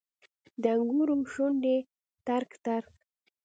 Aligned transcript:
د 0.61 0.63
انګورو 0.75 1.15
شونډې 1.33 1.77
ترک، 2.25 2.51
ترک 2.65 2.91